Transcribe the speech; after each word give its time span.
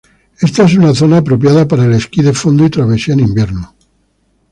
Esta 0.39 0.63
es 0.65 0.75
una 0.75 0.95
zona 0.95 1.17
apropiada 1.17 1.67
para 1.67 1.85
el 1.85 1.93
esquí 1.93 2.23
de 2.23 2.33
fondo 2.33 2.65
y 2.65 2.71
travesía 2.71 3.13
en 3.13 3.19
invierno. 3.19 3.75